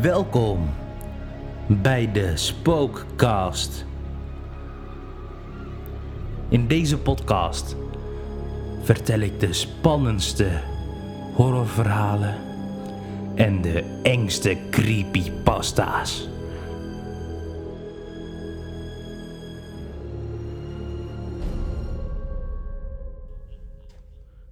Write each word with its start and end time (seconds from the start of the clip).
Welkom 0.00 0.70
bij 1.68 2.12
de 2.12 2.36
Spookcast. 2.36 3.84
In 6.48 6.66
deze 6.68 6.98
podcast 6.98 7.76
vertel 8.82 9.20
ik 9.20 9.40
de 9.40 9.52
spannendste 9.52 10.60
horrorverhalen 11.34 12.34
en 13.34 13.60
de 13.60 14.00
engste 14.02 14.58
creepypasta's. 14.70 16.28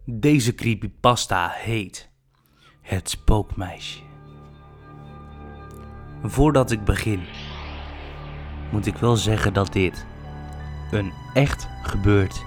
Deze 0.04 0.54
creepypasta 0.54 1.48
heet 1.54 2.10
Het 2.80 3.10
Spookmeisje. 3.10 4.09
Voordat 6.24 6.70
ik 6.70 6.84
begin, 6.84 7.22
moet 8.70 8.86
ik 8.86 8.96
wel 8.96 9.16
zeggen 9.16 9.52
dat 9.52 9.72
dit 9.72 10.06
een 10.90 11.12
echt 11.34 11.68
gebeurd 11.82 12.44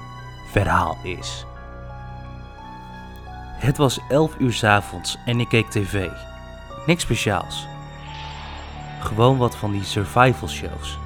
verhaal 0.51 0.97
is. 1.03 1.45
Het 3.63 3.77
was 3.77 3.99
11 4.09 4.35
uur 4.37 4.53
's 4.53 4.63
avonds 4.63 5.17
en 5.25 5.39
ik 5.39 5.49
keek 5.49 5.69
tv. 5.69 6.09
Niks 6.85 7.01
speciaals. 7.01 7.67
Gewoon 8.99 9.37
wat 9.37 9.55
van 9.55 9.71
die 9.71 9.83
survival 9.83 10.47
shows. 10.47 10.99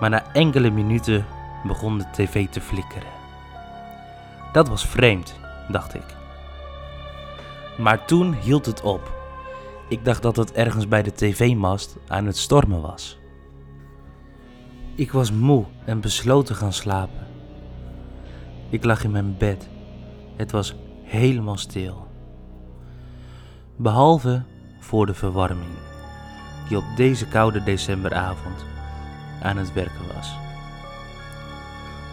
Maar 0.00 0.10
na 0.10 0.32
enkele 0.32 0.70
minuten 0.70 1.26
begon 1.64 1.98
de 1.98 2.10
tv 2.12 2.48
te 2.48 2.60
flikkeren. 2.60 3.12
Dat 4.52 4.68
was 4.68 4.86
vreemd, 4.86 5.34
dacht 5.68 5.94
ik. 5.94 6.16
Maar 7.76 8.04
toen 8.04 8.34
hield 8.34 8.66
het 8.66 8.80
op. 8.82 9.17
Ik 9.88 10.04
dacht 10.04 10.22
dat 10.22 10.36
het 10.36 10.52
ergens 10.52 10.88
bij 10.88 11.02
de 11.02 11.12
tv-mast 11.12 11.96
aan 12.06 12.26
het 12.26 12.36
stormen 12.36 12.80
was. 12.80 13.18
Ik 14.94 15.12
was 15.12 15.32
moe 15.32 15.64
en 15.84 16.00
besloot 16.00 16.46
te 16.46 16.54
gaan 16.54 16.72
slapen. 16.72 17.26
Ik 18.70 18.84
lag 18.84 19.04
in 19.04 19.10
mijn 19.10 19.36
bed. 19.36 19.68
Het 20.36 20.50
was 20.50 20.74
helemaal 21.02 21.56
stil. 21.56 22.06
Behalve 23.76 24.42
voor 24.78 25.06
de 25.06 25.14
verwarming, 25.14 25.76
die 26.68 26.76
op 26.76 26.84
deze 26.96 27.28
koude 27.28 27.62
decemberavond 27.62 28.64
aan 29.42 29.56
het 29.56 29.72
werken 29.72 30.14
was. 30.14 30.36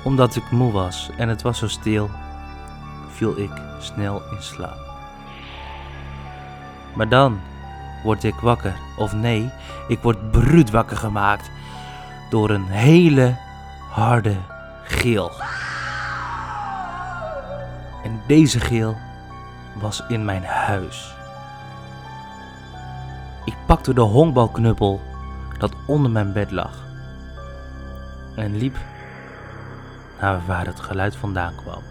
Omdat 0.04 0.36
ik 0.36 0.52
moe 0.52 0.72
was 0.72 1.10
en 1.18 1.30
het 1.30 1.42
was 1.42 1.58
zo 1.58 1.68
stil, 1.68 2.10
viel 3.10 3.38
ik 3.38 3.52
snel 3.80 4.22
in 4.32 4.42
slaap. 4.42 4.80
Maar 6.96 7.10
dan 7.10 7.40
word 8.06 8.24
ik 8.24 8.36
wakker, 8.36 8.76
of 8.98 9.14
nee, 9.14 9.50
ik 9.88 10.00
word 10.00 10.32
bruut 10.32 10.70
wakker 10.70 10.98
gemaakt 10.98 11.50
door 12.30 12.50
een 12.50 12.68
hele 12.68 13.36
harde 13.90 14.36
geel. 14.84 15.32
En 18.04 18.22
deze 18.28 18.60
geel 18.60 18.98
was 19.74 20.04
in 20.08 20.26
mijn 20.26 20.44
huis. 20.44 21.14
Ik 23.46 23.56
pakte 23.66 23.94
de 23.94 24.02
honkbalknuppel 24.02 25.02
dat 25.58 25.74
onder 25.86 26.12
mijn 26.12 26.34
bed 26.34 26.52
lag 26.52 26.84
en 28.36 28.58
liep 28.58 28.78
naar 30.22 30.42
waar 30.48 30.66
het 30.66 30.80
geluid 30.80 31.16
vandaan 31.16 31.56
kwam. 31.56 31.82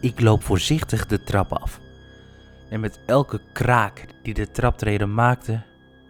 Ik 0.00 0.20
loop 0.20 0.44
voorzichtig 0.44 1.06
de 1.06 1.22
trap 1.22 1.52
af. 1.52 1.80
En 2.70 2.80
met 2.80 3.00
elke 3.06 3.40
kraak 3.52 4.06
die 4.22 4.34
de 4.34 4.50
traptreden 4.50 5.14
maakte, 5.14 5.62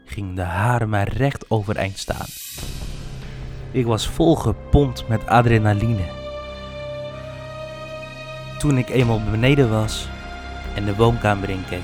ging 0.05 0.36
de 0.36 0.42
haren 0.42 0.89
mij 0.89 1.05
recht 1.05 1.50
overeind 1.50 1.98
staan. 1.98 2.26
Ik 3.71 3.87
was 3.87 4.09
volgepompt 4.09 5.09
met 5.09 5.26
adrenaline. 5.26 6.04
Toen 8.59 8.78
ik 8.78 8.88
eenmaal 8.88 9.22
beneden 9.31 9.70
was 9.70 10.09
en 10.75 10.84
de 10.84 10.97
woonkamer 10.97 11.50
inkeek, 11.50 11.82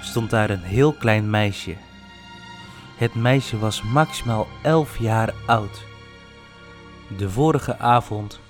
stond 0.00 0.30
daar 0.30 0.50
een 0.50 0.62
heel 0.62 0.92
klein 0.92 1.30
meisje. 1.30 1.76
Het 2.96 3.14
meisje 3.14 3.58
was 3.58 3.82
maximaal 3.82 4.46
11 4.62 4.98
jaar 4.98 5.34
oud. 5.46 5.84
De 7.16 7.30
vorige 7.30 7.78
avond 7.78 8.40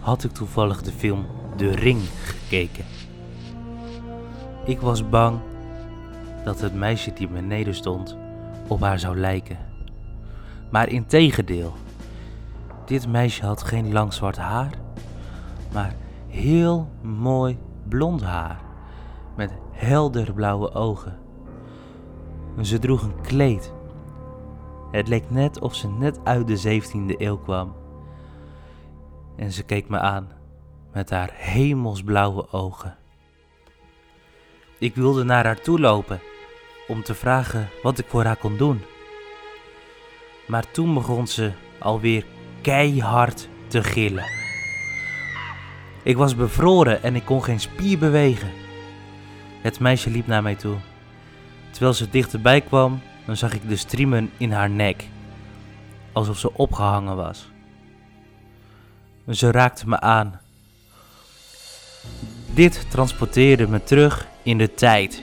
had 0.00 0.24
ik 0.24 0.32
toevallig 0.32 0.82
de 0.82 0.92
film 0.92 1.26
De 1.56 1.74
Ring 1.74 2.02
gekeken. 2.24 3.05
Ik 4.66 4.80
was 4.80 5.08
bang 5.08 5.38
dat 6.44 6.60
het 6.60 6.74
meisje 6.74 7.12
die 7.12 7.28
beneden 7.28 7.74
stond 7.74 8.16
op 8.68 8.80
haar 8.80 8.98
zou 8.98 9.16
lijken. 9.16 9.58
Maar 10.70 10.88
integendeel, 10.88 11.72
dit 12.84 13.08
meisje 13.08 13.44
had 13.44 13.62
geen 13.62 13.92
lang 13.92 14.12
zwart 14.12 14.36
haar, 14.36 14.70
maar 15.72 15.94
heel 16.28 16.88
mooi 17.02 17.58
blond 17.88 18.22
haar 18.22 18.60
met 19.36 19.52
helder 19.70 20.32
blauwe 20.32 20.72
ogen. 20.72 21.18
Ze 22.60 22.78
droeg 22.78 23.02
een 23.02 23.20
kleed. 23.20 23.72
Het 24.90 25.08
leek 25.08 25.30
net 25.30 25.60
of 25.60 25.74
ze 25.74 25.88
net 25.88 26.18
uit 26.24 26.46
de 26.46 26.80
17e 26.80 27.20
eeuw 27.20 27.38
kwam. 27.38 27.72
En 29.36 29.52
ze 29.52 29.62
keek 29.62 29.88
me 29.88 29.98
aan 29.98 30.28
met 30.92 31.10
haar 31.10 31.30
hemelsblauwe 31.32 32.52
ogen. 32.52 32.96
Ik 34.78 34.94
wilde 34.94 35.24
naar 35.24 35.44
haar 35.44 35.60
toe 35.60 35.80
lopen 35.80 36.20
om 36.86 37.02
te 37.02 37.14
vragen 37.14 37.68
wat 37.82 37.98
ik 37.98 38.06
voor 38.08 38.24
haar 38.24 38.36
kon 38.36 38.56
doen. 38.56 38.82
Maar 40.46 40.70
toen 40.70 40.94
begon 40.94 41.26
ze 41.26 41.52
alweer 41.78 42.24
keihard 42.60 43.48
te 43.66 43.82
gillen. 43.82 44.24
Ik 46.02 46.16
was 46.16 46.36
bevroren 46.36 47.02
en 47.02 47.16
ik 47.16 47.24
kon 47.24 47.44
geen 47.44 47.60
spier 47.60 47.98
bewegen. 47.98 48.50
Het 49.62 49.80
meisje 49.80 50.10
liep 50.10 50.26
naar 50.26 50.42
mij 50.42 50.54
toe. 50.54 50.76
Terwijl 51.70 51.94
ze 51.94 52.10
dichterbij 52.10 52.60
kwam, 52.60 53.00
dan 53.26 53.36
zag 53.36 53.54
ik 53.54 53.68
de 53.68 53.76
striemen 53.76 54.30
in 54.36 54.52
haar 54.52 54.70
nek, 54.70 55.04
alsof 56.12 56.38
ze 56.38 56.52
opgehangen 56.52 57.16
was. 57.16 57.48
Ze 59.30 59.50
raakte 59.50 59.88
me 59.88 60.00
aan. 60.00 60.40
Dit 62.54 62.90
transporteerde 62.90 63.68
me 63.68 63.82
terug 63.82 64.26
in 64.46 64.58
de 64.58 64.74
tijd. 64.74 65.22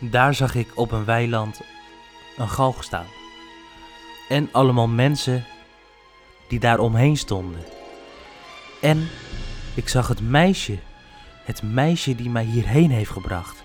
Daar 0.00 0.34
zag 0.34 0.54
ik 0.54 0.72
op 0.74 0.92
een 0.92 1.04
weiland 1.04 1.60
een 2.36 2.48
galg 2.48 2.84
staan. 2.84 3.06
En 4.28 4.48
allemaal 4.52 4.88
mensen 4.88 5.44
die 6.48 6.58
daar 6.58 6.78
omheen 6.78 7.16
stonden. 7.16 7.60
En 8.80 9.08
ik 9.74 9.88
zag 9.88 10.08
het 10.08 10.20
meisje, 10.20 10.78
het 11.44 11.62
meisje 11.62 12.14
die 12.14 12.30
mij 12.30 12.44
hierheen 12.44 12.90
heeft 12.90 13.10
gebracht. 13.10 13.62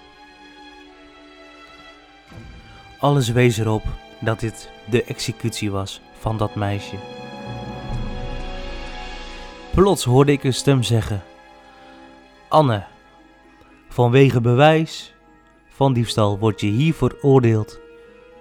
Alles 2.99 3.29
wees 3.29 3.57
erop 3.57 3.83
dat 4.19 4.39
dit 4.39 4.69
de 4.89 5.03
executie 5.03 5.71
was 5.71 6.01
van 6.19 6.37
dat 6.37 6.55
meisje. 6.55 6.95
Plots 9.71 10.03
hoorde 10.03 10.31
ik 10.31 10.43
een 10.43 10.53
stem 10.53 10.83
zeggen: 10.83 11.23
Anne, 12.49 12.83
vanwege 13.89 14.41
bewijs 14.41 15.13
van 15.69 15.93
diefstal 15.93 16.39
word 16.39 16.61
je 16.61 16.67
hier 16.67 16.93
veroordeeld 16.93 17.79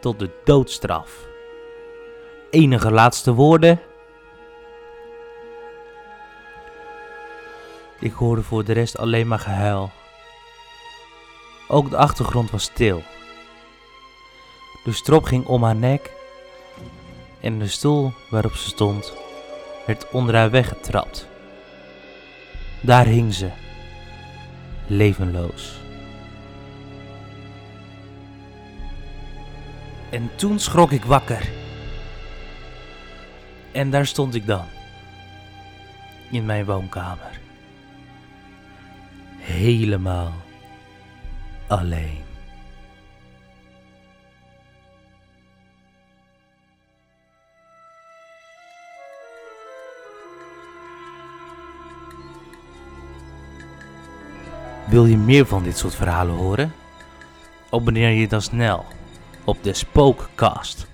tot 0.00 0.18
de 0.18 0.30
doodstraf. 0.44 1.26
Enige 2.50 2.90
laatste 2.90 3.32
woorden? 3.34 3.80
Ik 8.00 8.12
hoorde 8.12 8.42
voor 8.42 8.64
de 8.64 8.72
rest 8.72 8.98
alleen 8.98 9.28
maar 9.28 9.38
gehuil. 9.38 9.90
Ook 11.68 11.90
de 11.90 11.96
achtergrond 11.96 12.50
was 12.50 12.62
stil. 12.62 13.02
De 14.84 14.92
strop 14.92 15.24
ging 15.24 15.46
om 15.46 15.62
haar 15.62 15.76
nek 15.76 16.12
en 17.40 17.58
de 17.58 17.66
stoel 17.66 18.12
waarop 18.30 18.52
ze 18.52 18.68
stond 18.68 19.12
werd 19.86 20.10
onder 20.10 20.34
haar 20.34 20.50
weggetrapt. 20.50 21.28
Daar 22.80 23.06
hing 23.06 23.34
ze, 23.34 23.50
levenloos. 24.88 25.80
En 30.10 30.30
toen 30.34 30.58
schrok 30.58 30.92
ik 30.92 31.04
wakker. 31.04 31.48
En 33.72 33.90
daar 33.90 34.06
stond 34.06 34.34
ik 34.34 34.46
dan, 34.46 34.66
in 36.30 36.44
mijn 36.46 36.64
woonkamer. 36.64 37.40
Helemaal 39.38 40.32
alleen. 41.66 42.27
Wil 54.88 55.06
je 55.06 55.16
meer 55.16 55.46
van 55.46 55.62
dit 55.62 55.78
soort 55.78 55.94
verhalen 55.94 56.34
horen? 56.34 56.72
Abonneer 57.70 58.10
je 58.10 58.28
dan 58.28 58.42
snel 58.42 58.84
op 59.44 59.62
de 59.62 59.74
Spookcast. 59.74 60.86